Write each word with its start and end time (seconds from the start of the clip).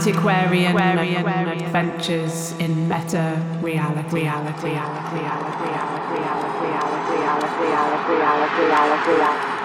antiquarian, 0.00 0.74
antiquarian 0.78 1.62
adventures 1.62 2.52
in 2.52 2.88
meta 2.88 3.36
reality. 3.60 4.16
reality, 4.16 4.68
reality, 4.68 5.18
reality, 5.18 5.66
reality, 5.68 6.16
reality, 6.16 6.64
reality, 6.70 7.60
reality, 7.60 8.12
reality, 8.12 8.62
reality, 8.62 9.10
reality. 9.10 9.60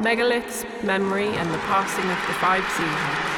Megaliths, 0.00 0.84
memory, 0.84 1.28
and 1.28 1.50
the 1.50 1.58
passing 1.58 2.04
of 2.04 2.16
the 2.26 2.32
five 2.40 2.64
seasons. 2.70 3.28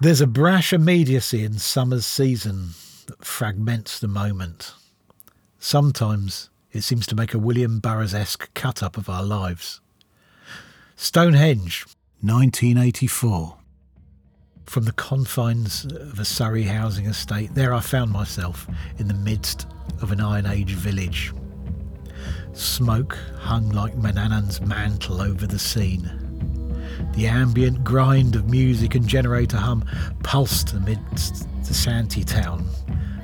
There's 0.00 0.22
a 0.22 0.26
brash 0.26 0.72
immediacy 0.72 1.44
in 1.44 1.58
summer's 1.58 2.06
season 2.06 2.70
that 3.06 3.22
fragments 3.22 4.00
the 4.00 4.08
moment. 4.08 4.72
Sometimes 5.58 6.48
it 6.72 6.84
seems 6.84 7.06
to 7.08 7.14
make 7.14 7.34
a 7.34 7.38
William 7.38 7.80
Burroughs 7.80 8.14
esque 8.14 8.52
cut 8.54 8.82
up 8.82 8.96
of 8.96 9.10
our 9.10 9.22
lives. 9.22 9.82
Stonehenge, 10.96 11.84
1984. 12.20 13.56
From 14.66 14.84
the 14.84 14.92
confines 14.92 15.84
of 15.84 16.18
a 16.18 16.24
Surrey 16.24 16.64
housing 16.64 17.06
estate, 17.06 17.54
there 17.54 17.74
I 17.74 17.80
found 17.80 18.12
myself 18.12 18.68
in 18.98 19.08
the 19.08 19.14
midst 19.14 19.66
of 20.00 20.12
an 20.12 20.20
Iron 20.20 20.46
Age 20.46 20.72
village. 20.72 21.32
Smoke 22.52 23.18
hung 23.38 23.70
like 23.70 23.96
Manannan's 23.96 24.60
mantle 24.60 25.20
over 25.20 25.46
the 25.46 25.58
scene. 25.58 26.10
The 27.14 27.26
ambient 27.26 27.82
grind 27.82 28.36
of 28.36 28.50
music 28.50 28.94
and 28.94 29.06
generator 29.06 29.56
hum 29.56 29.84
pulsed 30.22 30.72
amidst 30.74 31.48
the 31.66 31.74
shanty 31.74 32.22
town 32.22 32.68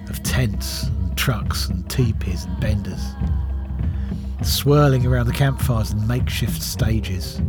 of 0.09 0.23
tents 0.23 0.85
and 0.85 1.17
trucks 1.17 1.69
and 1.69 1.89
teepees 1.89 2.45
and 2.45 2.61
benders, 2.61 3.15
swirling 4.43 5.07
around 5.07 5.27
the 5.27 5.33
campfires 5.33 5.91
and 5.91 6.07
makeshift 6.07 6.63
stages. 6.63 7.41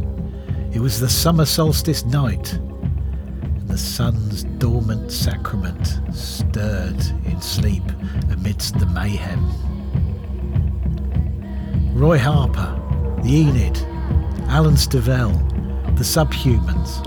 It 0.73 0.79
was 0.79 0.99
the 0.99 1.09
summer 1.09 1.45
solstice 1.45 2.05
night, 2.05 2.53
and 2.53 3.67
the 3.67 3.77
sun's 3.77 4.43
dormant 4.43 5.11
sacrament 5.11 5.99
stirred 6.13 7.03
in 7.25 7.41
sleep 7.41 7.83
amidst 8.31 8.79
the 8.79 8.85
mayhem. 8.87 9.45
Roy 11.93 12.17
Harper, 12.17 12.75
the 13.23 13.35
Enid, 13.35 13.77
Alan 14.47 14.75
Stivell, 14.75 15.33
the 15.97 16.03
Subhumans, 16.03 17.03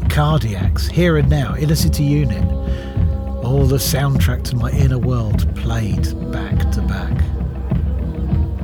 the 0.00 0.06
Cardiacs, 0.06 0.90
Here 0.90 1.16
and 1.16 1.28
Now, 1.28 1.56
Inner 1.56 1.74
City 1.74 2.04
Unit, 2.04 2.44
all 3.44 3.66
the 3.66 3.76
soundtrack 3.76 4.44
to 4.44 4.56
my 4.56 4.70
inner 4.70 4.98
world 4.98 5.54
played 5.56 6.04
back 6.30 6.70
to 6.72 6.82
back. 6.82 7.37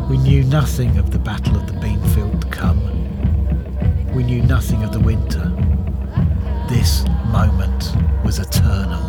We 0.08 0.18
knew 0.18 0.44
nothing 0.44 0.98
of 0.98 1.12
the 1.12 1.18
Battle 1.18 1.56
of 1.56 1.66
the 1.66 1.72
Beanfield 1.72 2.42
to 2.42 2.46
come. 2.48 2.78
We 4.14 4.22
knew 4.22 4.42
nothing 4.42 4.82
of 4.82 4.92
the 4.92 5.00
winter. 5.00 5.50
This 6.68 7.04
moment 7.32 7.92
was 8.22 8.38
eternal. 8.38 9.00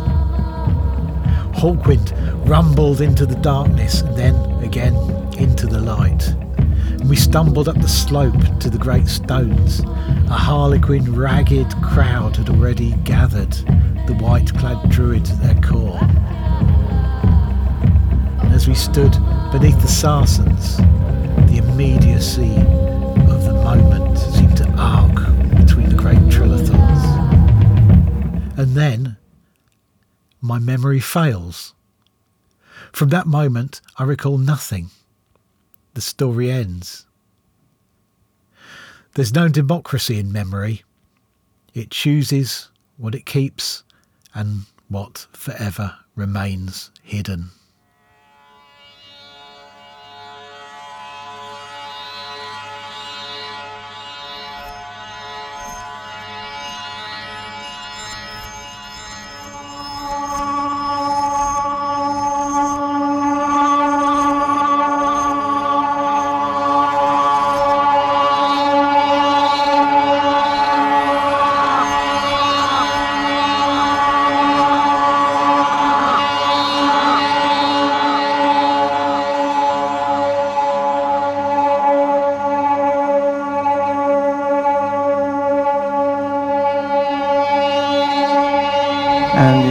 Hawkwind 1.52 2.12
rumbled 2.48 3.02
into 3.02 3.26
the 3.26 3.36
darkness 3.36 4.00
and 4.00 4.16
then 4.16 4.34
again 4.64 4.94
into 5.36 5.66
the 5.66 5.80
light. 5.80 6.28
And 6.28 7.10
we 7.10 7.16
stumbled 7.16 7.68
up 7.68 7.80
the 7.80 7.88
slope 7.88 8.58
to 8.60 8.70
the 8.70 8.78
great 8.78 9.06
stones. 9.06 9.80
A 9.80 10.38
harlequin 10.38 11.14
ragged 11.14 11.70
crowd 11.82 12.36
had 12.36 12.48
already 12.48 12.92
gathered, 13.04 13.52
the 14.06 14.16
white 14.18 14.52
clad 14.56 14.88
druids 14.90 15.30
at 15.30 15.42
their 15.42 15.60
core. 15.62 15.98
And 18.42 18.54
as 18.54 18.66
we 18.66 18.74
stood 18.74 19.14
beneath 19.58 19.80
the 19.80 19.88
sarsens, 19.88 20.76
the 21.48 21.56
immediacy 21.56 22.56
of 23.32 23.42
the 23.42 23.54
moment 23.64 24.18
seemed 24.18 24.54
to 24.54 24.68
arc 24.76 25.14
between 25.56 25.88
the 25.88 25.94
great 25.94 26.18
trilithons. 26.28 27.02
And 28.58 28.74
then 28.74 29.16
my 30.42 30.58
memory 30.58 31.00
fails. 31.00 31.72
From 32.92 33.08
that 33.08 33.26
moment, 33.26 33.80
I 33.96 34.04
recall 34.04 34.36
nothing. 34.36 34.90
The 35.94 36.02
story 36.02 36.50
ends. 36.50 37.06
There's 39.14 39.32
no 39.32 39.48
democracy 39.48 40.18
in 40.18 40.30
memory. 40.30 40.82
It 41.72 41.90
chooses 41.90 42.68
what 42.98 43.14
it 43.14 43.24
keeps 43.24 43.84
and 44.34 44.66
what 44.90 45.26
forever 45.32 45.96
remains 46.14 46.90
hidden. 47.02 47.52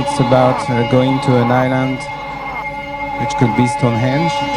It's 0.08 0.20
about 0.20 0.70
uh, 0.70 0.90
going 0.92 1.20
to 1.22 1.36
an 1.36 1.52
island 1.52 1.98
which 3.20 3.36
could 3.38 3.56
be 3.58 3.66
Stonehenge. 3.68 4.55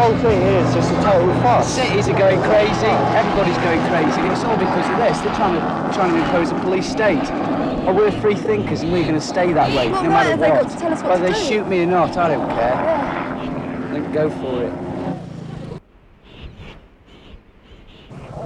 Whole 0.00 0.16
thing 0.18 0.40
here 0.40 0.58
is 0.64 0.74
just 0.74 0.90
a 0.90 0.96
total 1.02 1.32
farce. 1.42 1.66
Cities 1.68 2.08
are 2.08 2.18
going 2.18 2.40
crazy, 2.42 2.92
everybody's 3.14 3.56
going 3.58 3.80
crazy, 3.88 4.20
and 4.20 4.32
it's 4.32 4.44
all 4.44 4.56
because 4.56 4.88
of 4.88 4.96
this. 4.98 5.18
They're 5.20 5.34
trying 5.34 5.54
to, 5.54 5.94
trying 5.94 6.12
to 6.12 6.18
impose 6.24 6.50
a 6.50 6.54
police 6.60 6.90
state. 6.90 7.22
Oh, 7.86 7.94
we're 7.94 8.12
free 8.20 8.34
thinkers 8.34 8.82
and 8.82 8.92
we're 8.92 9.02
going 9.02 9.14
to 9.14 9.20
stay 9.20 9.52
that 9.52 9.74
way, 9.74 9.90
Well, 9.90 10.02
no 10.02 10.10
matter 10.10 10.30
have 10.30 10.40
what. 10.40 10.62
got 10.62 10.70
to 10.70 10.78
tell 10.78 10.92
us 10.92 11.02
what 11.02 11.12
Whether 11.12 11.28
to 11.28 11.32
they 11.32 11.38
do? 11.38 11.46
shoot 11.48 11.66
me 11.68 11.82
or 11.82 11.86
not, 11.86 12.16
I 12.16 12.28
don't 12.28 12.48
care. 12.50 13.92
Then 13.92 14.12
go 14.12 14.30
for 14.30 14.64
it. 14.64 14.72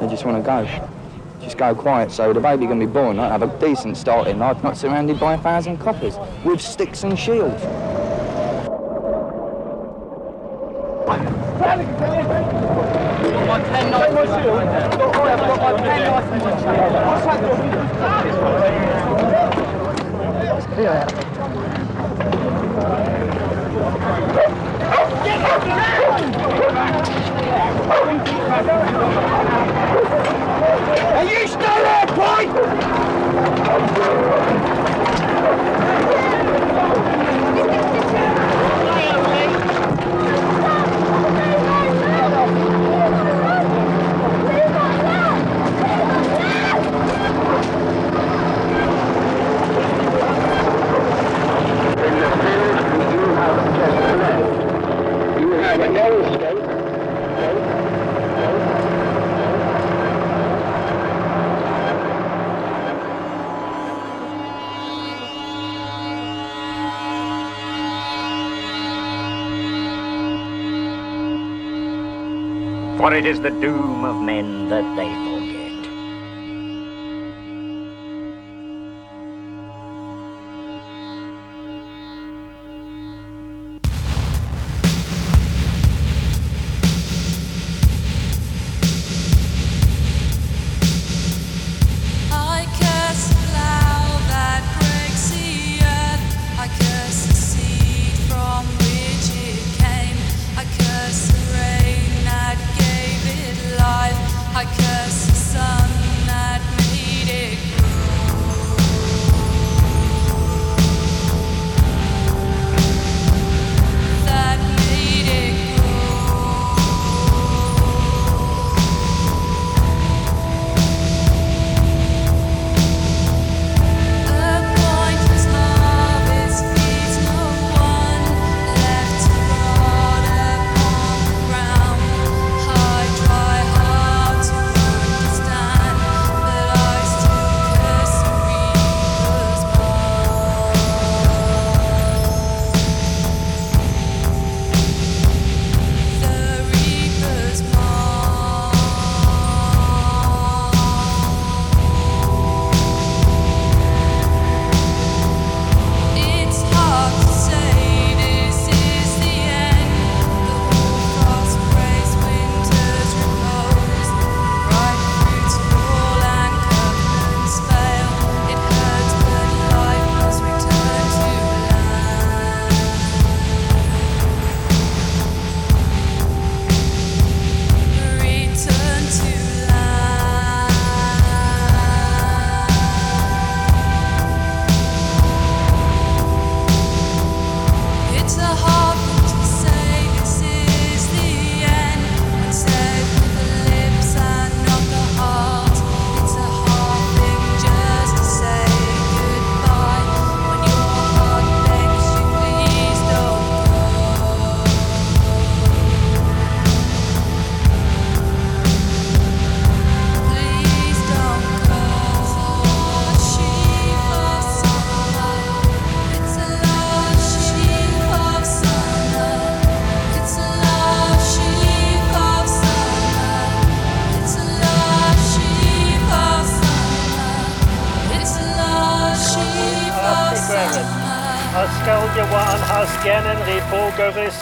They 0.00 0.08
just 0.08 0.25
want 0.25 0.43
to 0.43 0.46
go. 0.46 0.91
Just 1.43 1.58
go 1.58 1.75
quiet 1.75 2.11
so 2.11 2.32
the 2.32 2.41
baby 2.41 2.67
can 2.67 2.79
be 2.79 2.87
born, 2.87 3.17
not 3.17 3.31
have 3.31 3.43
a 3.43 3.58
decent 3.58 3.96
start 3.96 4.29
in 4.29 4.38
life, 4.38 4.62
not 4.62 4.76
surrounded 4.76 5.20
by 5.20 5.35
a 5.35 5.38
thousand 5.38 5.79
coppers 5.79 6.17
with 6.44 6.61
sticks 6.61 7.02
and 7.02 7.19
shields. 7.19 7.62
Are 31.14 31.25
you 31.25 31.46
still 31.46 31.84
boy? 32.14 32.44
For 73.04 73.12
it 73.12 73.26
is 73.26 73.38
the 73.38 73.50
doom 73.50 74.02
of 74.06 74.22
men 74.22 74.66
that 74.70 74.86
they 74.96 75.23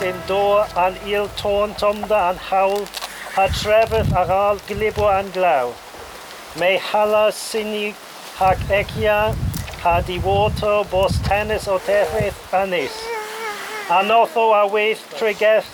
in 0.03 0.19
door 0.27 0.65
an 0.75 0.97
il 1.05 1.27
torn 1.41 1.73
tomda 1.81 2.19
an 2.29 2.39
hawl 2.49 2.81
a 3.43 3.47
trefydd 3.59 4.13
ar 4.21 4.31
al 4.37 4.59
glibo 4.69 5.07
an 5.09 5.29
glaw. 5.35 5.71
Mae 6.59 6.77
hala 6.89 7.23
sinig 7.31 7.95
hag 8.39 8.63
egia 8.79 9.17
ha 9.83 9.93
di 10.07 10.17
water 10.25 10.83
bos 10.91 11.19
tennis 11.27 11.67
o 11.67 11.77
tefydd 11.87 12.41
anis. 12.61 12.97
Anotho 13.99 14.45
a 14.61 14.65
weith 14.75 15.05
trigeth 15.17 15.71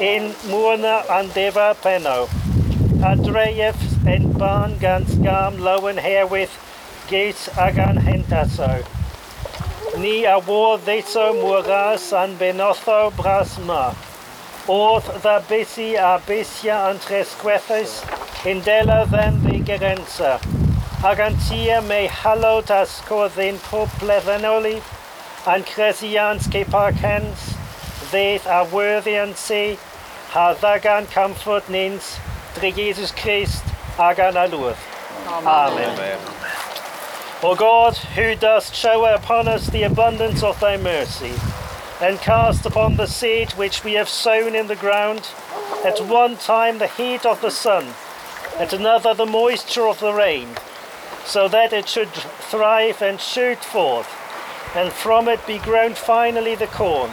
in 0.00 0.30
mwna 0.50 0.96
an 1.18 1.32
defa 1.38 1.68
penno. 1.86 2.18
A 3.10 3.14
dreif 3.16 3.80
en 4.16 4.32
ban 4.38 4.76
gan 4.84 5.08
sgam 5.14 5.58
lawen 5.68 5.98
herwydd 6.08 6.60
geis 7.08 7.48
ag 7.68 7.78
an 7.88 8.04
hentaso. 8.08 8.70
Ni 9.96 10.24
a 10.24 10.38
war 10.38 10.78
ddeso 10.78 11.32
mwras 11.38 12.12
an 12.12 12.36
benotho 12.36 13.12
brasma. 13.14 13.94
Oedd 14.66 15.06
dda 15.22 15.34
bisi 15.48 15.94
a 15.94 16.18
bisia 16.26 16.78
an 16.88 16.98
tresgwethus 16.98 17.94
in 18.44 18.60
dela 18.66 19.04
dden 19.06 19.38
ddi 19.44 19.60
gerensa. 19.68 20.32
Ag 21.04 21.20
an 21.20 21.38
tia 21.46 21.80
me 21.82 22.06
halo 22.06 22.60
tas 22.60 23.00
coddyn 23.08 23.60
pob 23.68 23.88
bleddenoli 24.02 24.76
an 25.46 25.62
cresians 25.62 26.50
ke 26.50 26.64
parkens 26.76 27.50
ddeith 28.10 28.50
a 28.58 28.64
wyrthian 28.74 29.36
si 29.36 29.78
ha 30.34 30.54
ddagan 30.54 31.06
comfort 31.12 31.68
nins, 31.70 32.16
dre 32.56 32.72
Jesus 32.72 33.12
Christ, 33.12 33.62
agan 33.98 34.34
alwth. 34.34 34.90
Amen. 35.46 36.43
O 37.46 37.54
God, 37.54 37.94
who 37.94 38.34
dost 38.34 38.74
shower 38.74 39.10
upon 39.10 39.48
us 39.48 39.66
the 39.66 39.82
abundance 39.82 40.42
of 40.42 40.58
thy 40.60 40.78
mercy, 40.78 41.34
and 42.00 42.18
cast 42.18 42.64
upon 42.64 42.96
the 42.96 43.06
seed 43.06 43.52
which 43.52 43.84
we 43.84 43.92
have 43.92 44.08
sown 44.08 44.54
in 44.54 44.66
the 44.66 44.74
ground, 44.74 45.28
at 45.84 46.00
one 46.00 46.38
time 46.38 46.78
the 46.78 46.86
heat 46.86 47.26
of 47.26 47.42
the 47.42 47.50
sun, 47.50 47.92
at 48.58 48.72
another 48.72 49.12
the 49.12 49.26
moisture 49.26 49.86
of 49.86 50.00
the 50.00 50.14
rain, 50.14 50.48
so 51.26 51.46
that 51.46 51.74
it 51.74 51.86
should 51.86 52.08
thrive 52.48 53.02
and 53.02 53.20
shoot 53.20 53.62
forth, 53.62 54.08
and 54.74 54.90
from 54.90 55.28
it 55.28 55.46
be 55.46 55.58
grown 55.58 55.92
finally 55.92 56.54
the 56.54 56.66
corn, 56.68 57.10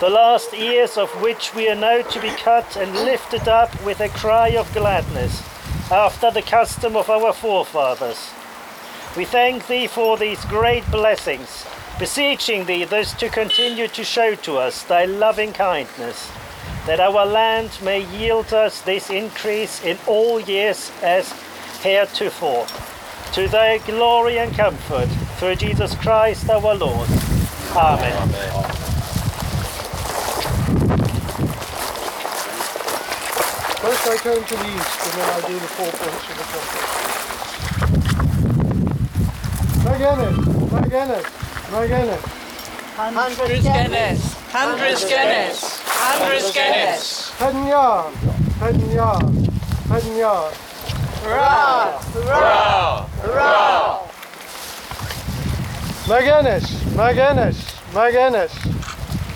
the 0.00 0.10
last 0.10 0.52
ears 0.52 0.98
of 0.98 1.08
which 1.22 1.54
we 1.54 1.66
are 1.70 1.74
now 1.74 2.02
to 2.02 2.20
be 2.20 2.28
cut 2.28 2.76
and 2.76 2.92
lifted 2.92 3.48
up 3.48 3.82
with 3.86 4.00
a 4.00 4.10
cry 4.10 4.48
of 4.48 4.70
gladness, 4.74 5.42
after 5.90 6.30
the 6.30 6.42
custom 6.42 6.94
of 6.94 7.08
our 7.08 7.32
forefathers. 7.32 8.32
We 9.14 9.26
thank 9.26 9.66
thee 9.66 9.88
for 9.88 10.16
these 10.16 10.42
great 10.46 10.90
blessings, 10.90 11.66
beseeching 11.98 12.64
thee 12.64 12.84
thus 12.84 13.12
to 13.14 13.28
continue 13.28 13.86
to 13.88 14.04
show 14.04 14.34
to 14.36 14.56
us 14.56 14.84
thy 14.84 15.04
loving 15.04 15.52
kindness, 15.52 16.30
that 16.86 16.98
our 16.98 17.26
land 17.26 17.78
may 17.82 18.06
yield 18.16 18.54
us 18.54 18.80
this 18.80 19.10
increase 19.10 19.84
in 19.84 19.98
all 20.06 20.40
years 20.40 20.90
as 21.02 21.30
heretofore. 21.82 22.66
To 23.34 23.48
thy 23.48 23.78
glory 23.78 24.38
and 24.38 24.54
comfort, 24.54 25.08
through 25.36 25.56
Jesus 25.56 25.94
Christ 25.96 26.48
our 26.48 26.74
Lord. 26.74 27.08
Amen. 27.76 28.28
First 33.76 34.06
I 34.06 34.16
turn 34.22 34.42
to 34.42 34.56
the 34.56 34.68
east 34.74 35.00
and 35.04 35.12
then 35.20 35.28
I 35.28 35.46
do 35.46 35.54
the 35.54 35.68
four 35.68 35.90
points 35.90 36.30
of 36.30 36.38
the 36.38 36.44
compass. 36.44 37.11
McGinnis, 40.02 40.34
McGinnis, 40.72 41.24
McGinnis. 41.70 42.22
Hundred 42.96 43.62
Guinness, 43.62 44.34
hundred 44.50 44.98
Guinness, 44.98 45.78
hundred 45.86 46.42
Guinness. 46.52 47.30
Penya, 47.38 48.10
Penya, 48.58 49.10
Penya. 49.86 50.34
Hurrah! 51.22 52.02
Hurrah! 52.02 53.06
Hurrah! 53.22 54.02
McGinnis, 56.10 56.66
McGinnis, 56.98 57.58
McGinnis. 57.94 58.52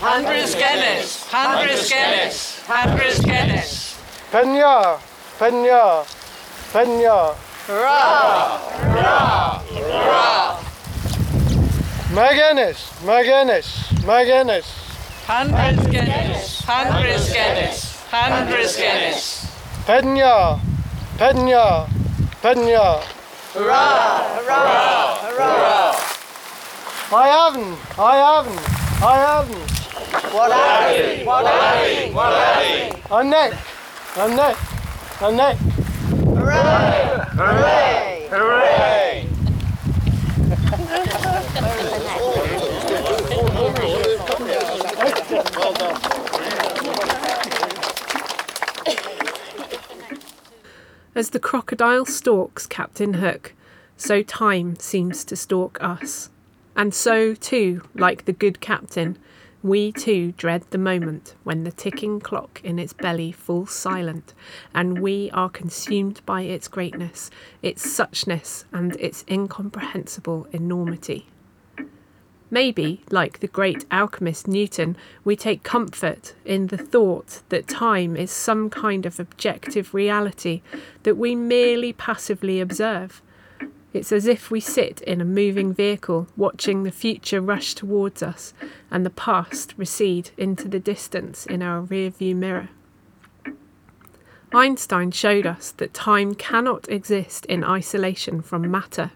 Hundred 0.02 0.50
Guinness, 0.50 1.26
hundred 1.30 1.78
Guinness, 1.88 2.66
hundred 2.66 3.14
Guinness. 3.24 4.02
Penya, 4.32 4.98
Penya, 5.38 6.04
Penya. 6.72 7.45
Hurrah! 7.66 8.62
Hurrah! 8.78 9.58
Hurrah! 9.74 10.62
McGinnis, 12.14 12.94
McGinnis, 13.02 13.66
McGinnis. 14.06 14.66
Hundreds 15.26 15.82
Guinness, 15.90 16.62
hundred 16.62 17.18
Guinness, 17.26 18.06
hundred 18.06 18.70
Guinness. 18.70 19.50
Penya, 19.82 20.62
Penya, 21.18 21.90
Penya. 22.38 23.02
Hurrah! 23.50 24.22
Hurrah! 24.38 25.26
Hurrah! 25.26 25.98
I 27.10 27.26
haven't, 27.34 27.74
I 27.98 28.14
haven't, 28.14 28.62
I 29.02 29.14
haven't. 29.26 29.66
What 30.32 30.52
have 30.54 30.94
we? 30.94 31.26
What 31.26 31.42
have 31.42 31.82
we? 31.82 32.14
What 32.14 32.30
have 32.30 32.62
we? 32.62 33.02
A 33.10 33.24
neck, 33.26 33.58
a 34.14 34.28
neck, 34.30 34.56
a 35.20 35.32
neck. 35.34 35.75
Hooray! 36.36 37.18
Hooray! 37.32 38.28
Hooray! 38.30 39.28
As 51.14 51.30
the 51.30 51.40
crocodile 51.40 52.04
stalks 52.04 52.66
Captain 52.66 53.14
Hook, 53.14 53.54
so 53.96 54.22
time 54.22 54.76
seems 54.76 55.24
to 55.24 55.36
stalk 55.36 55.82
us. 55.82 56.28
And 56.76 56.92
so, 56.92 57.34
too, 57.34 57.82
like 57.94 58.26
the 58.26 58.34
good 58.34 58.60
captain, 58.60 59.16
we 59.66 59.90
too 59.90 60.30
dread 60.32 60.62
the 60.70 60.78
moment 60.78 61.34
when 61.42 61.64
the 61.64 61.72
ticking 61.72 62.20
clock 62.20 62.60
in 62.62 62.78
its 62.78 62.92
belly 62.92 63.32
falls 63.32 63.72
silent, 63.72 64.32
and 64.72 65.00
we 65.00 65.28
are 65.32 65.50
consumed 65.50 66.20
by 66.24 66.42
its 66.42 66.68
greatness, 66.68 67.30
its 67.62 67.84
suchness, 67.84 68.64
and 68.72 68.94
its 69.00 69.24
incomprehensible 69.28 70.46
enormity. 70.52 71.26
Maybe, 72.48 73.02
like 73.10 73.40
the 73.40 73.48
great 73.48 73.84
alchemist 73.90 74.46
Newton, 74.46 74.96
we 75.24 75.34
take 75.34 75.64
comfort 75.64 76.34
in 76.44 76.68
the 76.68 76.78
thought 76.78 77.42
that 77.48 77.66
time 77.66 78.14
is 78.16 78.30
some 78.30 78.70
kind 78.70 79.04
of 79.04 79.18
objective 79.18 79.92
reality 79.92 80.62
that 81.02 81.16
we 81.16 81.34
merely 81.34 81.92
passively 81.92 82.60
observe. 82.60 83.20
It's 83.96 84.12
as 84.12 84.26
if 84.26 84.50
we 84.50 84.60
sit 84.60 85.00
in 85.00 85.22
a 85.22 85.24
moving 85.24 85.72
vehicle 85.72 86.28
watching 86.36 86.82
the 86.82 86.90
future 86.90 87.40
rush 87.40 87.74
towards 87.74 88.22
us 88.22 88.52
and 88.90 89.06
the 89.06 89.10
past 89.10 89.72
recede 89.78 90.32
into 90.36 90.68
the 90.68 90.78
distance 90.78 91.46
in 91.46 91.62
our 91.62 91.80
rearview 91.80 92.36
mirror. 92.36 92.68
Einstein 94.52 95.12
showed 95.12 95.46
us 95.46 95.70
that 95.70 95.94
time 95.94 96.34
cannot 96.34 96.90
exist 96.90 97.46
in 97.46 97.64
isolation 97.64 98.42
from 98.42 98.70
matter. 98.70 99.12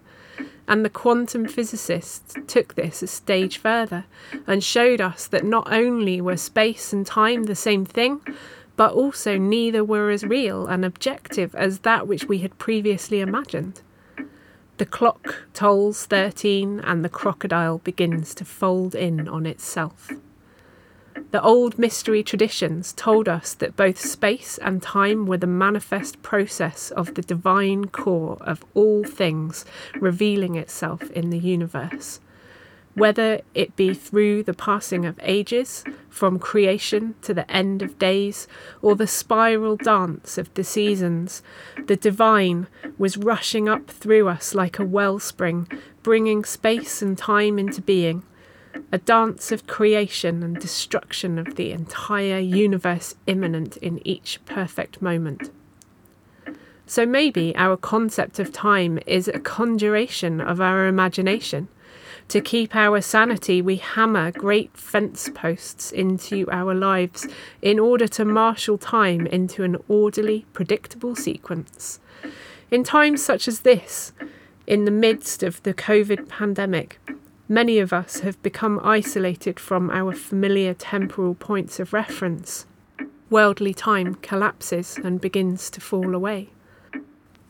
And 0.67 0.83
the 0.83 0.89
quantum 0.89 1.47
physicists 1.47 2.35
took 2.47 2.75
this 2.75 3.03
a 3.03 3.07
stage 3.07 3.59
further 3.59 4.07
and 4.47 4.65
showed 4.65 5.03
us 5.03 5.27
that 5.27 5.45
not 5.45 5.71
only 5.71 6.23
were 6.23 6.39
space 6.39 6.91
and 6.95 7.05
time 7.05 7.43
the 7.43 7.55
same 7.55 7.85
thing, 7.85 8.23
but 8.77 8.95
also 8.95 9.37
neither 9.37 9.85
were 9.85 10.09
as 10.09 10.25
real 10.25 10.67
and 10.67 10.87
objective 10.87 11.55
as 11.55 11.81
that 11.81 12.09
which 12.09 12.25
we 12.25 12.39
had 12.39 12.59
previously 12.59 13.21
imagined. 13.21 13.83
The 14.81 14.87
clock 14.87 15.45
tolls 15.53 16.07
13 16.07 16.81
and 16.81 17.05
the 17.05 17.11
crocodile 17.11 17.81
begins 17.85 18.35
to 18.37 18.47
fold 18.47 18.95
in 18.95 19.29
on 19.29 19.45
itself. 19.45 20.11
The 21.33 21.43
old 21.43 21.79
mystery 21.79 22.23
traditions 22.23 22.95
told 22.95 23.29
us 23.29 23.53
that 23.53 23.77
both 23.77 24.01
space 24.01 24.57
and 24.57 24.81
time 24.81 25.27
were 25.27 25.37
the 25.37 25.47
manifest 25.47 26.23
process 26.23 26.91
of 26.93 27.15
the 27.15 27.21
divine 27.21 27.89
core 27.89 28.39
of 28.41 28.65
all 28.73 29.05
things 29.05 29.67
revealing 29.97 30.55
itself 30.55 31.11
in 31.11 31.29
the 31.29 31.39
universe. 31.39 32.21
Whether 32.95 33.41
it 33.55 33.77
be 33.77 33.95
through 33.95 34.43
the 34.43 34.55
passing 34.55 35.07
of 35.07 35.19
ages, 35.23 35.85
from 36.09 36.39
creation 36.39 37.15
to 37.23 37.33
the 37.33 37.51
end 37.51 37.83
of 37.83 37.99
days, 37.99 38.49
or 38.83 38.97
the 38.97 39.07
spiral 39.07 39.77
dance 39.77 40.37
of 40.37 40.53
the 40.55 40.65
seasons, 40.65 41.43
the 41.87 41.97
divine 41.97 42.67
was 42.99 43.17
rushing 43.17 43.69
up 43.69 43.89
through 43.89 44.29
us 44.29 44.55
like 44.55 44.79
a 44.79 44.85
wellspring, 44.85 45.69
bringing 46.03 46.45
space 46.45 47.01
and 47.01 47.17
time 47.17 47.59
into 47.59 47.81
being 47.81 48.25
a 48.93 48.99
dance 48.99 49.53
of 49.53 49.67
creation 49.67 50.43
and 50.43 50.59
destruction 50.59 51.39
of 51.39 51.57
the 51.57 51.73
entire 51.73 52.39
universe 52.39 53.15
imminent 53.27 53.77
in 53.79 54.05
each 54.07 54.41
perfect 54.45 55.01
moment. 55.01 55.51
So 56.87 57.07
maybe 57.07 57.55
our 57.57 57.77
concept 57.77 58.41
of 58.41 58.53
time 58.53 58.99
is 59.07 59.29
a 59.29 59.39
conjuration 59.39 60.41
of 60.41 60.61
our 60.61 60.89
imagination. 60.89 61.69
To 62.31 62.41
keep 62.41 62.75
our 62.75 63.01
sanity, 63.01 63.63
we 63.63 63.77
hammer 63.77 64.31
great 64.33 64.77
fence 64.77 65.29
posts 65.35 65.93
into 65.93 66.49
our 66.51 66.75
lives 66.75 67.29
in 67.63 67.79
order 67.79 68.09
to 68.09 68.25
marshal 68.25 68.79
time 68.79 69.27
into 69.27 69.63
an 69.63 69.77
orderly, 69.89 70.47
predictable 70.53 71.15
sequence. 71.15 72.01
In 72.71 72.83
times 72.83 73.23
such 73.23 73.47
as 73.47 73.61
this, 73.61 74.13
in 74.67 74.85
the 74.85 74.91
midst 74.91 75.43
of 75.43 75.63
the 75.63 75.75
COVID 75.75 76.29
pandemic, 76.29 76.99
Many 77.51 77.81
of 77.81 77.93
us 77.93 78.21
have 78.21 78.41
become 78.45 78.79
isolated 78.85 79.59
from 79.59 79.91
our 79.91 80.13
familiar 80.13 80.73
temporal 80.73 81.35
points 81.35 81.81
of 81.81 81.93
reference. 81.93 82.65
Worldly 83.29 83.75
time 83.75 84.15
collapses 84.15 84.97
and 85.03 85.21
begins 85.21 85.69
to 85.71 85.81
fall 85.81 86.15
away. 86.15 86.51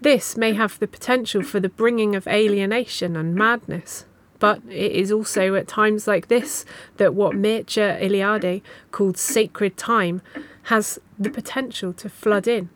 This 0.00 0.38
may 0.38 0.54
have 0.54 0.78
the 0.78 0.88
potential 0.88 1.42
for 1.42 1.60
the 1.60 1.68
bringing 1.68 2.16
of 2.16 2.26
alienation 2.26 3.14
and 3.14 3.34
madness, 3.34 4.06
but 4.40 4.60
it 4.68 4.92
is 4.92 5.12
also 5.12 5.54
at 5.54 5.68
times 5.68 6.08
like 6.08 6.26
this 6.26 6.64
that 6.96 7.14
what 7.14 7.36
Mircea 7.36 8.02
Eliade 8.02 8.62
called 8.90 9.16
sacred 9.16 9.76
time 9.76 10.20
has 10.64 10.98
the 11.18 11.30
potential 11.30 11.92
to 11.92 12.08
flood 12.08 12.48
in. 12.48 12.70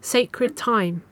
Sacred 0.00 0.56
time 0.56 1.02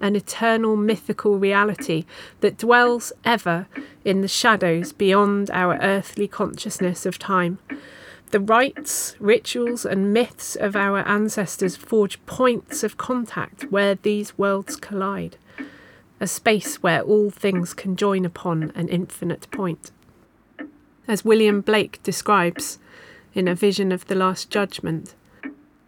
an 0.00 0.16
eternal 0.16 0.76
mythical 0.76 1.38
reality 1.38 2.04
that 2.40 2.58
dwells 2.58 3.12
ever 3.24 3.66
in 4.04 4.20
the 4.20 4.28
shadows 4.28 4.92
beyond 4.92 5.50
our 5.50 5.76
earthly 5.80 6.28
consciousness 6.28 7.04
of 7.04 7.18
time. 7.18 7.58
The 8.30 8.40
rites, 8.40 9.16
rituals, 9.18 9.86
and 9.86 10.12
myths 10.12 10.54
of 10.54 10.76
our 10.76 10.98
ancestors 11.08 11.76
forge 11.76 12.24
points 12.26 12.82
of 12.82 12.98
contact 12.98 13.64
where 13.70 13.94
these 13.94 14.36
worlds 14.36 14.76
collide, 14.76 15.36
a 16.20 16.26
space 16.26 16.82
where 16.82 17.02
all 17.02 17.30
things 17.30 17.74
can 17.74 17.96
join 17.96 18.24
upon 18.24 18.72
an 18.74 18.88
infinite 18.88 19.50
point. 19.50 19.90
As 21.06 21.24
William 21.24 21.60
Blake 21.60 22.02
describes 22.02 22.78
in 23.34 23.48
A 23.48 23.54
Vision 23.54 23.92
of 23.92 24.06
the 24.06 24.14
Last 24.14 24.50
Judgment, 24.50 25.14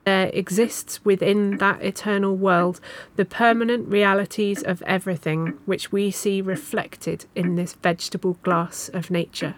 there 0.05 0.31
exists 0.33 1.05
within 1.05 1.59
that 1.59 1.83
eternal 1.83 2.35
world 2.35 2.81
the 3.17 3.25
permanent 3.25 3.89
realities 3.89 4.63
of 4.63 4.83
everything 4.83 5.59
which 5.67 5.93
we 5.93 6.11
see 6.11 6.41
reflected 6.41 7.27
in 7.35 7.55
this 7.55 7.75
vegetable 7.75 8.39
glass 8.43 8.89
of 8.89 9.11
nature. 9.11 9.57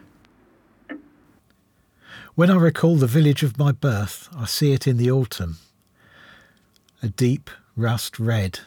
When 2.35 2.50
I 2.50 2.57
recall 2.57 2.97
the 2.97 3.07
village 3.07 3.43
of 3.43 3.59
my 3.59 3.73
birth, 3.73 4.29
I 4.37 4.47
see 4.47 4.73
it 4.73 4.87
in 4.87 4.97
the 4.97 5.11
autumn. 5.11 5.59
A 7.02 7.09
deep 7.09 7.50
rust 7.76 8.19
red, 8.19 8.61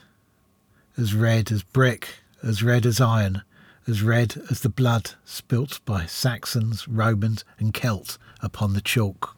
as 0.97 1.13
red 1.13 1.51
as 1.51 1.63
brick, 1.63 2.19
as 2.41 2.63
red 2.63 2.85
as 2.85 3.01
iron, 3.01 3.41
as 3.87 4.01
red 4.01 4.41
as 4.49 4.61
the 4.61 4.69
blood 4.69 5.11
spilt 5.25 5.79
by 5.85 6.05
Saxons, 6.05 6.87
Romans, 6.87 7.43
and 7.59 7.73
Celts 7.73 8.17
upon 8.41 8.73
the 8.73 8.81
chalk. 8.81 9.35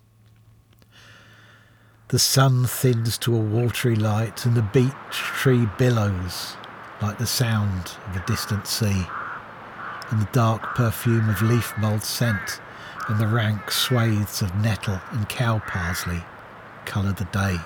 The 2.10 2.20
sun 2.20 2.66
thins 2.66 3.18
to 3.20 3.36
a 3.36 3.40
watery 3.40 3.96
light, 3.96 4.46
and 4.46 4.56
the 4.56 4.62
beech 4.62 4.94
tree 5.12 5.68
billows 5.78 6.56
like 7.02 7.18
the 7.18 7.28
sound 7.28 7.92
of 8.08 8.16
a 8.16 8.26
distant 8.26 8.66
sea, 8.68 9.06
and 10.10 10.22
the 10.22 10.30
dark 10.32 10.76
perfume 10.76 11.30
of 11.30 11.42
leaf 11.42 11.74
mould 11.78 12.04
scent 12.04 12.62
and 13.08 13.20
the 13.20 13.28
rank 13.28 13.72
swathes 13.72 14.42
of 14.42 14.54
nettle 14.56 15.00
and 15.12 15.30
cow 15.30 15.60
parsley 15.60 16.24
colour 16.86 17.14
the 17.14 17.26
day. 17.26 17.58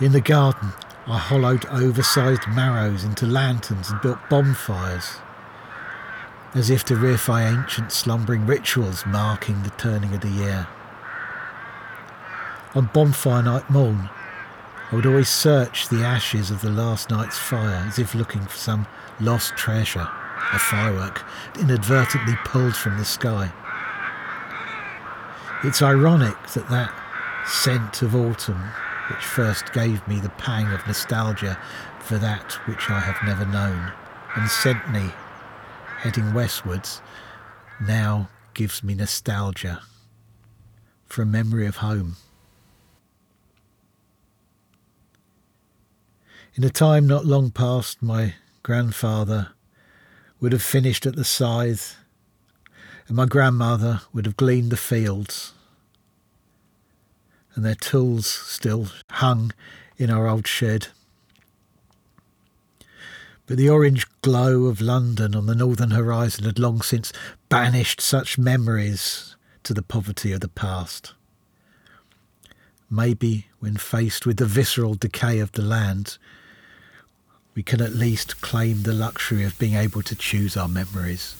In 0.00 0.12
the 0.12 0.20
garden, 0.20 0.72
I 1.06 1.18
hollowed 1.18 1.66
oversized 1.66 2.48
marrows 2.48 3.04
into 3.04 3.26
lanterns 3.26 3.90
and 3.90 4.00
built 4.00 4.18
bonfires, 4.30 5.16
as 6.54 6.70
if 6.70 6.82
to 6.86 6.94
reify 6.94 7.46
ancient 7.46 7.92
slumbering 7.92 8.46
rituals 8.46 9.04
marking 9.04 9.62
the 9.62 9.70
turning 9.70 10.14
of 10.14 10.22
the 10.22 10.30
year. 10.30 10.66
On 12.74 12.88
bonfire 12.94 13.42
night 13.42 13.68
morn, 13.68 14.08
I 14.90 14.96
would 14.96 15.04
always 15.04 15.28
search 15.28 15.88
the 15.88 16.02
ashes 16.02 16.50
of 16.50 16.62
the 16.62 16.70
last 16.70 17.10
night's 17.10 17.38
fire 17.38 17.84
as 17.86 17.98
if 17.98 18.14
looking 18.14 18.40
for 18.46 18.56
some 18.56 18.86
lost 19.20 19.56
treasure, 19.56 20.08
a 20.52 20.58
firework 20.58 21.22
inadvertently 21.60 22.36
pulled 22.44 22.76
from 22.76 22.96
the 22.96 23.04
sky. 23.04 23.52
It's 25.64 25.82
ironic 25.82 26.36
that 26.54 26.70
that 26.70 26.94
scent 27.46 28.00
of 28.00 28.14
autumn, 28.16 28.62
which 29.10 29.24
first 29.24 29.72
gave 29.72 30.06
me 30.08 30.20
the 30.20 30.30
pang 30.30 30.66
of 30.72 30.86
nostalgia 30.86 31.58
for 32.00 32.18
that 32.18 32.52
which 32.66 32.90
I 32.90 33.00
have 33.00 33.16
never 33.24 33.44
known, 33.46 33.92
and 34.36 34.50
sent 34.50 34.90
me 34.90 35.10
heading 35.98 36.34
westwards, 36.34 37.00
now 37.80 38.28
gives 38.52 38.82
me 38.82 38.94
nostalgia 38.94 39.80
for 41.06 41.22
a 41.22 41.26
memory 41.26 41.66
of 41.66 41.76
home. 41.76 42.16
In 46.54 46.62
a 46.62 46.70
time 46.70 47.06
not 47.06 47.26
long 47.26 47.50
past, 47.50 48.02
my 48.02 48.34
grandfather 48.62 49.48
would 50.40 50.52
have 50.52 50.62
finished 50.62 51.04
at 51.04 51.16
the 51.16 51.24
scythe, 51.24 51.96
and 53.08 53.16
my 53.16 53.26
grandmother 53.26 54.02
would 54.12 54.26
have 54.26 54.36
gleaned 54.36 54.70
the 54.70 54.76
fields, 54.76 55.52
and 57.54 57.64
their 57.64 57.74
tools 57.74 58.26
still 58.26 58.88
hung 59.10 59.52
in 59.96 60.10
our 60.10 60.26
old 60.26 60.46
shed. 60.46 60.88
But 63.46 63.58
the 63.58 63.68
orange 63.68 64.06
glow 64.22 64.64
of 64.64 64.80
London 64.80 65.34
on 65.34 65.46
the 65.46 65.54
northern 65.54 65.90
horizon 65.90 66.44
had 66.44 66.58
long 66.58 66.80
since 66.80 67.12
banished 67.48 68.00
such 68.00 68.38
memories 68.38 69.36
to 69.64 69.74
the 69.74 69.82
poverty 69.82 70.32
of 70.32 70.40
the 70.40 70.48
past. 70.48 71.14
Maybe 72.90 73.46
when 73.58 73.76
faced 73.76 74.26
with 74.26 74.38
the 74.38 74.46
visceral 74.46 74.94
decay 74.94 75.40
of 75.40 75.52
the 75.52 75.62
land, 75.62 76.16
we 77.54 77.62
can 77.62 77.80
at 77.80 77.92
least 77.92 78.40
claim 78.40 78.82
the 78.82 78.92
luxury 78.92 79.44
of 79.44 79.58
being 79.58 79.74
able 79.74 80.02
to 80.02 80.14
choose 80.14 80.56
our 80.56 80.68
memories. 80.68 81.34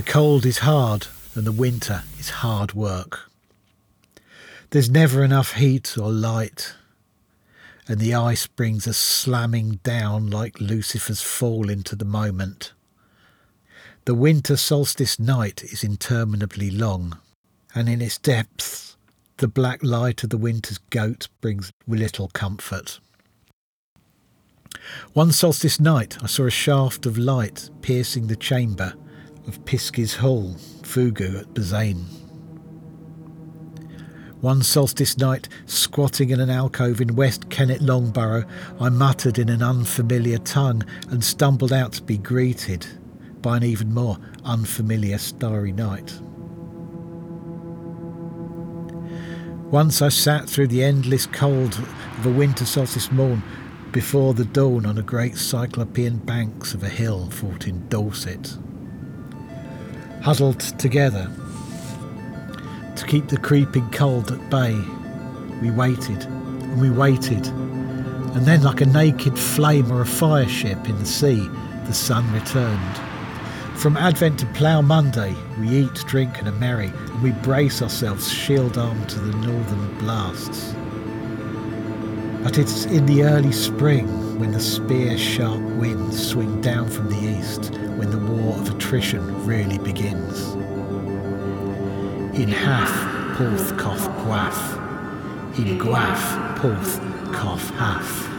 The 0.00 0.10
cold 0.10 0.46
is 0.46 0.60
hard 0.60 1.08
and 1.34 1.46
the 1.46 1.52
winter 1.52 2.04
is 2.18 2.30
hard 2.40 2.72
work. 2.72 3.30
There's 4.70 4.88
never 4.88 5.22
enough 5.22 5.56
heat 5.56 5.98
or 5.98 6.10
light, 6.10 6.72
and 7.86 8.00
the 8.00 8.14
ice 8.14 8.46
brings 8.46 8.88
us 8.88 8.96
slamming 8.96 9.80
down 9.82 10.30
like 10.30 10.58
Lucifer's 10.58 11.20
fall 11.20 11.68
into 11.68 11.94
the 11.96 12.06
moment. 12.06 12.72
The 14.06 14.14
winter 14.14 14.56
solstice 14.56 15.18
night 15.18 15.62
is 15.64 15.84
interminably 15.84 16.70
long, 16.70 17.18
and 17.74 17.86
in 17.86 18.00
its 18.00 18.16
depths, 18.16 18.96
the 19.36 19.48
black 19.48 19.82
light 19.82 20.24
of 20.24 20.30
the 20.30 20.38
winter's 20.38 20.78
goat 20.78 21.28
brings 21.42 21.72
little 21.86 22.28
comfort. 22.28 23.00
One 25.12 25.30
solstice 25.30 25.78
night, 25.78 26.16
I 26.22 26.26
saw 26.26 26.46
a 26.46 26.50
shaft 26.50 27.04
of 27.04 27.18
light 27.18 27.68
piercing 27.82 28.28
the 28.28 28.36
chamber 28.36 28.94
of 29.50 29.64
Piskey's 29.64 30.14
Hall, 30.14 30.54
fogou 30.82 31.40
at 31.40 31.52
Bazaine. 31.54 32.04
One 34.40 34.62
solstice 34.62 35.18
night, 35.18 35.48
squatting 35.66 36.30
in 36.30 36.38
an 36.38 36.50
alcove 36.50 37.00
in 37.00 37.16
West 37.16 37.50
Kennet 37.50 37.82
Long 37.82 38.12
Barrow, 38.12 38.44
I 38.78 38.90
muttered 38.90 39.40
in 39.40 39.48
an 39.48 39.60
unfamiliar 39.60 40.38
tongue 40.38 40.84
and 41.08 41.24
stumbled 41.24 41.72
out 41.72 41.94
to 41.94 42.02
be 42.04 42.16
greeted 42.16 42.86
by 43.42 43.56
an 43.56 43.64
even 43.64 43.92
more 43.92 44.18
unfamiliar 44.44 45.18
starry 45.18 45.72
night. 45.72 46.20
Once 49.72 50.00
I 50.00 50.10
sat 50.10 50.48
through 50.48 50.68
the 50.68 50.84
endless 50.84 51.26
cold 51.26 51.76
of 52.18 52.26
a 52.26 52.30
winter 52.30 52.64
solstice 52.64 53.10
morn 53.10 53.42
before 53.90 54.32
the 54.32 54.44
dawn 54.44 54.86
on 54.86 54.98
a 54.98 55.02
great 55.02 55.36
cyclopean 55.36 56.18
banks 56.18 56.72
of 56.72 56.84
a 56.84 56.88
hill 56.88 57.28
fort 57.30 57.66
in 57.66 57.88
Dorset. 57.88 58.56
Huddled 60.22 60.60
together 60.78 61.30
to 62.94 63.06
keep 63.06 63.28
the 63.28 63.38
creeping 63.38 63.90
cold 63.90 64.30
at 64.30 64.50
bay, 64.50 64.78
we 65.62 65.70
waited 65.70 66.24
and 66.24 66.78
we 66.78 66.90
waited, 66.90 67.46
and 67.46 68.44
then, 68.44 68.62
like 68.62 68.82
a 68.82 68.86
naked 68.86 69.38
flame 69.38 69.90
or 69.90 70.02
a 70.02 70.06
fire 70.06 70.46
ship 70.46 70.88
in 70.90 70.98
the 70.98 71.06
sea, 71.06 71.48
the 71.86 71.94
sun 71.94 72.30
returned. 72.34 72.96
From 73.78 73.96
Advent 73.96 74.38
to 74.40 74.46
Plough 74.46 74.82
Monday, 74.82 75.34
we 75.58 75.70
eat, 75.70 75.94
drink, 76.06 76.38
and 76.38 76.48
are 76.48 76.52
merry, 76.52 76.88
and 76.88 77.22
we 77.22 77.30
brace 77.30 77.80
ourselves 77.80 78.30
shield 78.30 78.76
armed 78.76 79.08
to 79.08 79.20
the 79.20 79.36
northern 79.38 79.98
blasts. 79.98 80.74
But 82.42 82.58
it's 82.58 82.84
in 82.84 83.06
the 83.06 83.22
early 83.22 83.52
spring 83.52 84.06
when 84.40 84.52
the 84.52 84.60
spear 84.60 85.18
sharp 85.18 85.60
winds 85.76 86.30
swing 86.30 86.62
down 86.62 86.88
from 86.88 87.10
the 87.10 87.38
east, 87.38 87.74
when 87.98 88.10
the 88.10 88.18
war 88.32 88.56
of 88.56 88.74
attrition 88.74 89.20
really 89.46 89.76
begins. 89.76 90.54
In 92.34 92.48
half, 92.48 92.90
Porth, 93.36 93.76
Cough, 93.76 94.08
Gwaff. 94.24 95.58
In 95.58 95.78
Gwaff, 95.78 96.56
Porth, 96.56 96.98
Cough, 97.34 97.68
Half. 97.76 98.30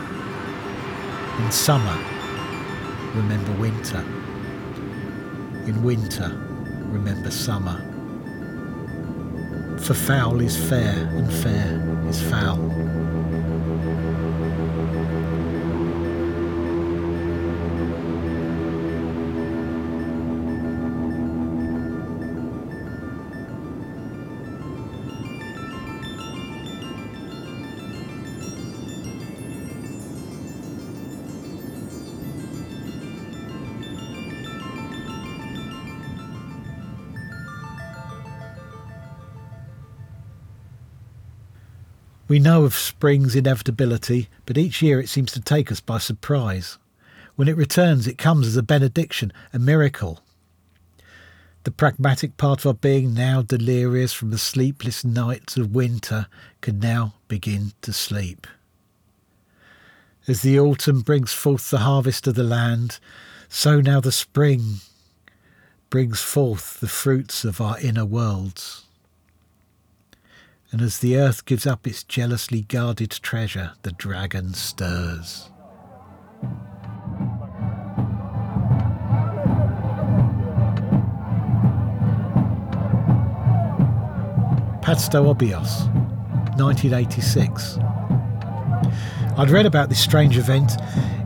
In 1.39 1.51
summer, 1.51 1.97
remember 3.13 3.51
winter. 3.61 4.03
In 5.67 5.83
winter, 5.83 6.29
remember 6.89 7.29
summer. 7.29 7.77
For 9.77 9.93
foul 9.93 10.41
is 10.41 10.57
fair, 10.67 11.07
and 11.13 11.31
fair 11.31 12.07
is 12.09 12.19
foul. 12.23 12.90
We 42.31 42.39
know 42.39 42.63
of 42.63 42.75
spring's 42.75 43.35
inevitability, 43.35 44.29
but 44.45 44.57
each 44.57 44.81
year 44.81 45.01
it 45.01 45.09
seems 45.09 45.33
to 45.33 45.41
take 45.41 45.69
us 45.69 45.81
by 45.81 45.97
surprise. 45.97 46.77
When 47.35 47.49
it 47.49 47.57
returns, 47.57 48.07
it 48.07 48.17
comes 48.17 48.47
as 48.47 48.55
a 48.55 48.63
benediction, 48.63 49.33
a 49.51 49.59
miracle. 49.59 50.21
The 51.65 51.71
pragmatic 51.71 52.37
part 52.37 52.61
of 52.61 52.67
our 52.67 52.73
being, 52.73 53.13
now 53.13 53.41
delirious 53.41 54.13
from 54.13 54.31
the 54.31 54.37
sleepless 54.37 55.03
nights 55.03 55.57
of 55.57 55.75
winter, 55.75 56.27
can 56.61 56.79
now 56.79 57.15
begin 57.27 57.73
to 57.81 57.91
sleep. 57.91 58.47
As 60.25 60.41
the 60.41 60.57
autumn 60.57 61.01
brings 61.01 61.33
forth 61.33 61.69
the 61.69 61.79
harvest 61.79 62.27
of 62.27 62.35
the 62.35 62.45
land, 62.45 62.99
so 63.49 63.81
now 63.81 63.99
the 63.99 64.09
spring 64.13 64.75
brings 65.89 66.21
forth 66.21 66.79
the 66.79 66.87
fruits 66.87 67.43
of 67.43 67.59
our 67.59 67.77
inner 67.81 68.05
worlds. 68.05 68.85
And 70.71 70.79
as 70.79 70.99
the 70.99 71.17
earth 71.17 71.43
gives 71.43 71.67
up 71.67 71.85
its 71.85 72.01
jealously 72.01 72.61
guarded 72.61 73.11
treasure, 73.11 73.73
the 73.81 73.91
dragon 73.91 74.53
stirs. 74.53 75.49
Padstow 84.81 85.33
Obby 85.33 85.53
Oss, 85.53 85.87
1986. 86.57 87.77
I'd 89.37 89.49
read 89.49 89.65
about 89.65 89.89
this 89.89 89.99
strange 89.99 90.37
event 90.37 90.71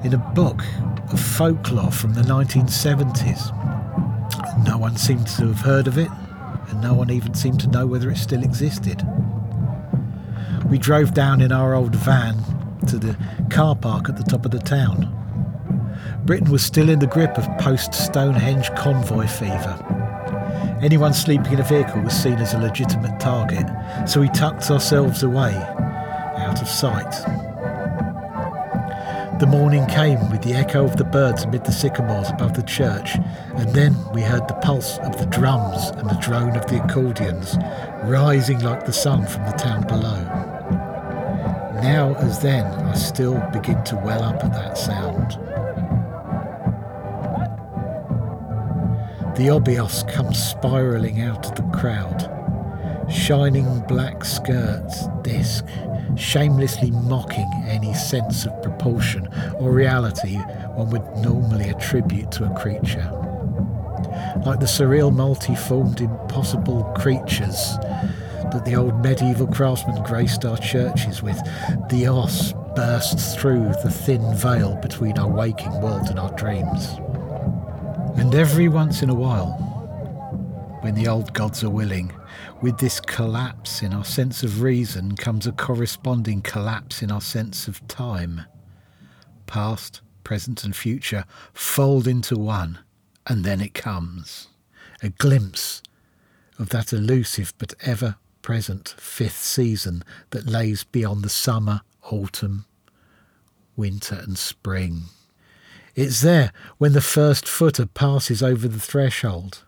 in 0.03 0.15
a 0.15 0.17
book 0.17 0.63
of 1.11 1.19
folklore 1.19 1.91
from 1.91 2.15
the 2.15 2.21
1970s. 2.21 3.53
No 4.65 4.79
one 4.79 4.97
seemed 4.97 5.27
to 5.27 5.47
have 5.47 5.61
heard 5.61 5.85
of 5.85 5.99
it, 5.99 6.09
and 6.69 6.81
no 6.81 6.95
one 6.95 7.11
even 7.11 7.35
seemed 7.35 7.59
to 7.59 7.67
know 7.67 7.85
whether 7.85 8.09
it 8.09 8.17
still 8.17 8.41
existed. 8.41 9.03
We 10.69 10.77
drove 10.77 11.13
down 11.13 11.41
in 11.41 11.51
our 11.51 11.75
old 11.75 11.95
van 11.95 12.35
to 12.87 12.97
the 12.97 13.17
car 13.49 13.75
park 13.75 14.09
at 14.09 14.17
the 14.17 14.23
top 14.23 14.45
of 14.45 14.51
the 14.51 14.59
town. 14.59 15.11
Britain 16.25 16.51
was 16.51 16.63
still 16.63 16.89
in 16.89 16.99
the 16.99 17.07
grip 17.07 17.37
of 17.37 17.47
post 17.59 17.93
Stonehenge 17.93 18.69
convoy 18.75 19.27
fever. 19.27 19.77
Anyone 20.81 21.13
sleeping 21.13 21.53
in 21.53 21.59
a 21.59 21.63
vehicle 21.63 22.01
was 22.01 22.13
seen 22.13 22.39
as 22.39 22.53
a 22.53 22.59
legitimate 22.59 23.19
target, 23.19 23.65
so 24.07 24.21
we 24.21 24.29
tucked 24.29 24.69
ourselves 24.69 25.23
away, 25.23 25.55
out 25.55 26.61
of 26.61 26.67
sight. 26.67 27.11
The 29.39 29.47
morning 29.47 29.85
came 29.87 30.31
with 30.31 30.41
the 30.43 30.53
echo 30.53 30.85
of 30.85 30.97
the 30.97 31.03
birds 31.03 31.43
amid 31.43 31.65
the 31.65 31.71
sycamores 31.71 32.29
above 32.29 32.55
the 32.55 32.63
church, 32.63 33.15
and 33.55 33.69
then 33.73 33.95
we 34.13 34.21
heard 34.21 34.47
the 34.47 34.53
pulse 34.55 34.97
of 34.99 35.17
the 35.17 35.25
drums 35.25 35.89
and 35.97 36.09
the 36.09 36.19
drone 36.21 36.55
of 36.55 36.65
the 36.67 36.83
accordions 36.83 37.57
rising 38.03 38.59
like 38.59 38.85
the 38.85 38.93
sun 38.93 39.25
from 39.27 39.43
the 39.45 39.51
town 39.57 39.85
below. 39.87 40.44
Now 41.85 42.15
as 42.15 42.39
then, 42.39 42.65
I 42.65 42.95
still 42.95 43.39
begin 43.53 43.83
to 43.83 43.95
well 43.97 44.23
up 44.23 44.43
at 44.43 44.51
that 44.53 44.75
sound. 44.75 45.33
The 49.37 49.49
Obby 49.49 49.79
Oss 49.79 50.01
comes 50.01 50.43
spiralling 50.43 51.21
out 51.21 51.45
of 51.45 51.53
the 51.53 51.77
crowd, 51.77 52.27
shining 53.07 53.81
black 53.81 54.25
skirts, 54.25 55.05
disc, 55.21 55.63
shamelessly 56.17 56.89
mocking 56.89 57.51
any 57.67 57.93
sense 57.93 58.47
of 58.47 58.63
proportion 58.63 59.29
or 59.59 59.71
reality 59.71 60.37
one 60.73 60.89
would 60.89 61.05
normally 61.17 61.69
attribute 61.69 62.31
to 62.31 62.45
a 62.45 62.59
creature. 62.59 63.11
Like 64.43 64.59
the 64.59 64.65
surreal, 64.65 65.13
multiformed, 65.13 66.01
impossible 66.01 66.83
creatures 66.97 67.77
that 68.55 68.63
the 68.63 68.75
old 68.75 69.03
medieval 69.03 69.47
craftsmen 69.47 70.01
graced 70.03 70.45
our 70.45 70.57
churches 70.57 71.21
with, 71.21 71.37
the 71.89 72.07
os 72.07 72.53
bursts 72.73 73.35
through 73.35 73.67
the 73.83 73.91
thin 73.91 74.33
veil 74.37 74.77
between 74.77 75.17
our 75.17 75.27
waking 75.27 75.81
world 75.81 76.07
and 76.07 76.17
our 76.17 76.31
dreams. 76.37 76.87
And 78.17 78.33
every 78.33 78.69
once 78.69 79.01
in 79.01 79.09
a 79.09 79.13
while, 79.13 79.49
when 80.79 80.95
the 80.95 81.05
old 81.05 81.33
gods 81.33 81.65
are 81.65 81.69
willing, 81.69 82.13
with 82.61 82.77
this 82.77 83.01
collapse 83.01 83.81
in 83.81 83.93
our 83.93 84.05
sense 84.05 84.41
of 84.41 84.61
reason 84.61 85.17
comes 85.17 85.45
a 85.45 85.51
corresponding 85.51 86.41
collapse 86.41 87.01
in 87.01 87.11
our 87.11 87.19
sense 87.19 87.67
of 87.67 87.85
time. 87.89 88.43
Past, 89.47 89.99
present, 90.23 90.63
and 90.63 90.73
future 90.73 91.25
fold 91.53 92.07
into 92.07 92.37
one, 92.37 92.79
and 93.27 93.43
then 93.43 93.59
it 93.59 93.73
comes. 93.73 94.47
A 95.03 95.09
glimpse 95.09 95.83
of 96.57 96.69
that 96.69 96.93
elusive 96.93 97.53
but 97.57 97.73
ever 97.81 98.15
present 98.45 98.93
fifth 98.99 99.41
season 99.41 100.03
that 100.29 100.45
lays 100.45 100.83
beyond 100.83 101.23
the 101.23 101.29
summer, 101.29 101.81
autumn, 102.11 102.63
winter, 103.75 104.21
and 104.21 104.37
spring. 104.37 105.05
It's 105.95 106.21
there 106.21 106.53
when 106.77 106.93
the 106.93 107.01
first 107.01 107.47
footer 107.47 107.87
passes 107.87 108.43
over 108.43 108.67
the 108.67 108.79
threshold, 108.79 109.63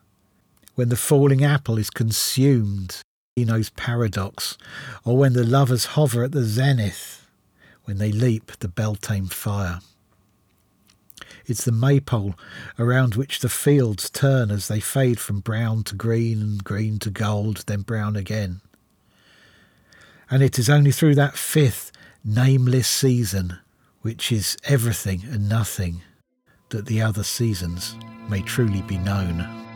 when 0.76 0.90
the 0.90 0.96
falling 0.96 1.44
apple 1.44 1.80
is 1.80 1.90
consumed, 1.90 3.02
Zeno's 3.40 3.72
paradox, 3.72 4.60
or 5.04 5.18
when 5.18 5.34
the 5.34 5.44
lovers 5.44 5.86
hover 5.98 6.24
at 6.24 6.32
the 6.32 6.44
zenith, 6.44 7.28
when 7.86 7.98
they 7.98 8.12
leap 8.12 8.52
the 8.60 8.68
Beltane 8.68 9.26
fire. 9.26 9.80
It's 11.48 11.66
the 11.66 11.72
maypole 11.72 12.36
around 12.78 13.16
which 13.16 13.40
the 13.40 13.50
fields 13.50 14.12
turn 14.12 14.52
as 14.52 14.68
they 14.68 14.82
fade 14.82 15.20
from 15.20 15.40
brown 15.40 15.84
to 15.86 15.96
green 15.96 16.44
and 16.44 16.64
green 16.64 17.00
to 17.00 17.10
gold, 17.10 17.64
then 17.66 17.82
brown 17.82 18.16
again. 18.16 18.62
And 20.30 20.44
it 20.44 20.60
is 20.60 20.70
only 20.70 20.92
through 20.92 21.16
that 21.16 21.38
fifth, 21.38 21.92
nameless 22.24 22.88
season, 22.88 23.58
which 24.02 24.32
is 24.32 24.58
everything 24.66 25.24
and 25.32 25.48
nothing, 25.48 26.02
that 26.70 26.86
the 26.86 27.02
other 27.02 27.24
seasons 27.24 27.96
may 28.30 28.42
truly 28.42 28.82
be 28.82 28.98
known. 28.98 29.67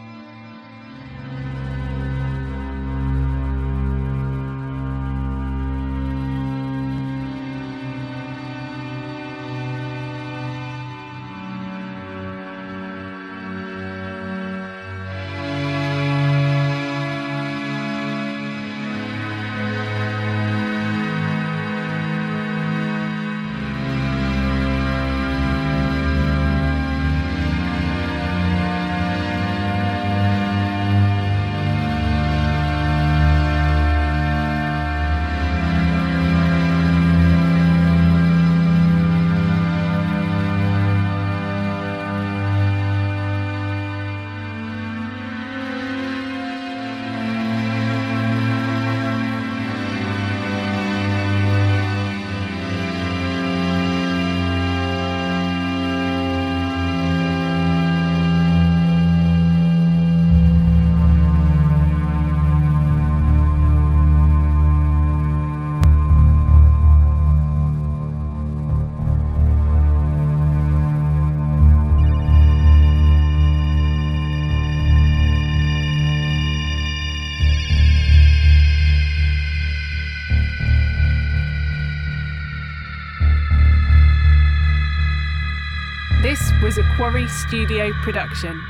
Was 86.71 86.77
a 86.77 86.95
Quarry 86.95 87.27
Studio 87.27 87.91
production, 88.01 88.63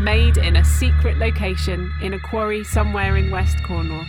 made 0.00 0.38
in 0.38 0.56
a 0.56 0.64
secret 0.64 1.18
location 1.18 1.92
in 2.00 2.14
a 2.14 2.18
quarry 2.18 2.64
somewhere 2.64 3.18
in 3.18 3.30
West 3.30 3.62
Cornwall. 3.62 4.06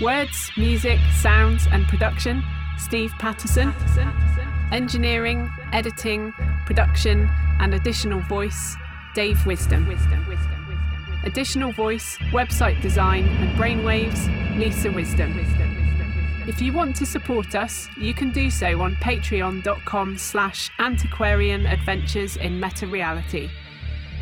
Words, 0.00 0.50
music, 0.56 0.98
sounds, 1.20 1.66
and 1.70 1.86
production 1.88 2.42
Steve 2.78 3.12
Patterson. 3.18 3.74
Engineering, 4.72 5.50
editing, 5.74 6.32
production, 6.64 7.28
and 7.60 7.74
additional 7.74 8.20
voice 8.20 8.76
Dave 9.14 9.44
Wisdom. 9.44 9.86
Additional 11.24 11.72
voice, 11.72 12.16
website 12.32 12.80
design, 12.80 13.26
and 13.26 13.58
brainwaves 13.58 14.26
Lisa 14.58 14.90
Wisdom. 14.90 15.67
If 16.48 16.60
you 16.62 16.72
want 16.72 16.96
to 16.96 17.04
support 17.04 17.54
us, 17.54 17.90
you 17.98 18.14
can 18.14 18.30
do 18.30 18.50
so 18.50 18.80
on 18.80 18.96
patreon.com 18.96 20.16
slash 20.16 20.70
antiquarian 20.78 21.66
adventures 21.66 22.38
in 22.38 22.58
meta 22.58 22.86
reality. 22.86 23.50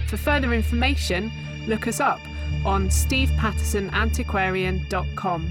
For 0.08 0.16
further 0.16 0.52
information, 0.52 1.30
look 1.68 1.86
us 1.86 2.00
up 2.00 2.18
on 2.64 2.88
stevepattersonantiquarian.com. 2.88 5.50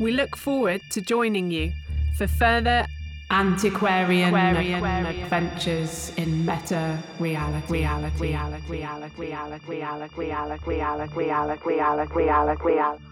We 0.00 0.12
look 0.12 0.36
forward 0.36 0.80
to 0.88 1.02
joining 1.02 1.50
you 1.50 1.72
for 2.16 2.26
further 2.26 2.86
antiquarian, 3.30 4.34
adventures 4.34 6.14
in 6.16 6.46
meta 6.46 6.98
reality. 7.18 7.70
reality, 7.70 8.18
reality, 8.18 8.66
reality, 8.68 9.14
reality, 9.18 9.66
reality, 9.68 9.70
reality, 10.16 10.64
reality, 10.64 11.14
reality, 11.14 11.66
reality, 11.66 12.14
reality, 12.14 12.64
reality. 12.64 13.11